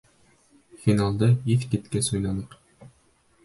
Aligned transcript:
Финалды 0.85 1.29
иҫ 1.59 1.69
киткес 1.77 2.13
уйнаның! 2.17 2.61